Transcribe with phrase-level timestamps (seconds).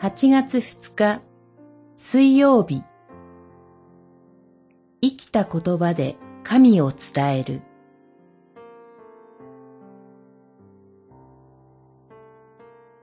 [0.00, 1.20] 8月2日
[1.94, 2.82] 水曜日
[5.02, 7.60] 生きた言葉で神を伝える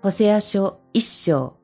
[0.01, 1.57] ホセア書一章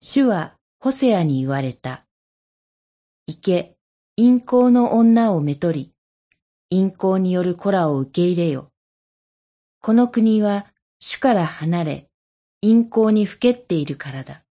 [0.00, 2.06] 主はホセアに言われた。
[3.26, 3.76] 行け、
[4.16, 5.92] 陰行の女をめとり、
[6.70, 8.70] 陰行による子らを受け入れよ。
[9.82, 10.66] この国は
[10.98, 12.08] 主から離れ、
[12.62, 14.42] 陰行にふけっているからだ。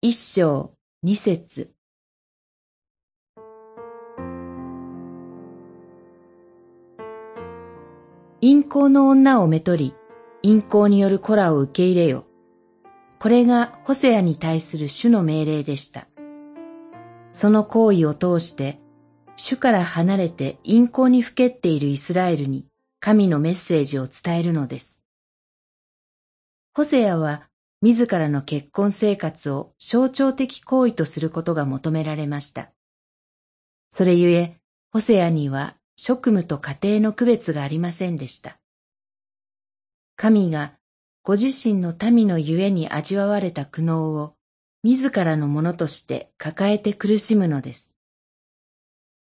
[0.00, 1.72] 一章二節
[8.40, 9.92] 陰行の女をめとり、
[10.44, 12.24] 陰行による子らを受け入れよ。
[13.18, 16.06] これがホセアに対する主の命令でした。
[17.32, 18.78] その行為を通して、
[19.34, 22.67] 主から離れて陰行にふけっているイスラエルに
[23.00, 25.00] 神のメッセージを伝えるのです。
[26.74, 27.48] ホセアは
[27.80, 32.72] 自らの結婚生活を象徴的行為とすることが求められました。
[33.90, 34.56] それゆえ、
[34.92, 38.58] ホセアには職務と家庭の区別がありませんでした。
[40.16, 40.74] 神が
[41.22, 44.34] ご自身の民のゆえに味わわれた苦悩を
[44.82, 47.94] 自らのものとして抱えて苦しむのです。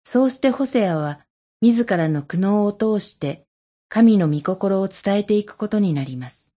[0.03, 1.21] そうしてホセアは
[1.61, 3.45] 自らの苦悩を通して
[3.93, 6.49] 神の御心を伝えていくことになります。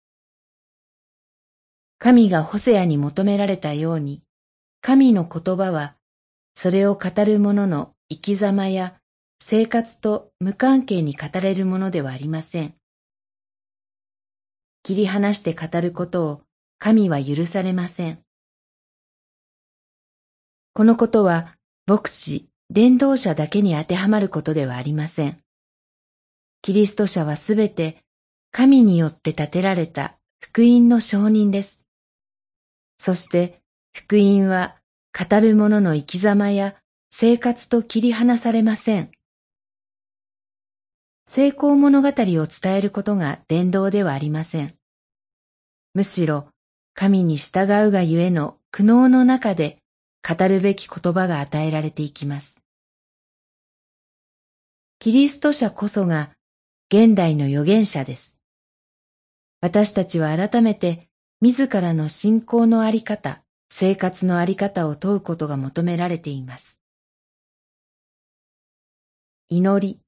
[1.98, 4.22] 神がホセアに求められたように、
[4.80, 5.96] 神の言葉は、
[6.54, 8.94] それを語る者の生き様や
[9.40, 12.74] 生活と無関係に語れるものではありません。
[14.84, 16.42] 切り離して語ることを
[16.78, 18.20] 神は許されません。
[20.72, 21.56] このことは
[21.88, 25.43] 牧師、伝道者だけに当てはまることではありません。
[26.64, 27.98] キリスト者はすべて
[28.50, 31.84] 神によって建てられた福音の証人です。
[32.96, 33.60] そして
[33.94, 34.76] 福音は
[35.12, 36.74] 語る者の生き様や
[37.10, 39.10] 生活と切り離されません。
[41.26, 44.74] 成功物語を伝えることが伝道ではありません。
[45.92, 46.48] むしろ
[46.94, 49.76] 神に従うがゆえの苦悩の中で
[50.26, 52.58] 語るべき言葉が与えられていきます。
[54.98, 56.30] キリスト者こそが
[56.96, 58.38] 現代の預言者です。
[59.60, 61.08] 私たちは改めて
[61.40, 66.78] 自らの信仰のあり方、生活のあり方を問うことが求められています。
[69.48, 69.98] 祈り。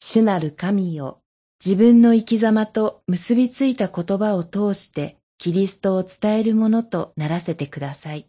[0.00, 1.20] 主なる神よ、
[1.64, 8.26] 自分の生き様と結びついた言葉を通してキリストを伝えるものとならせてください。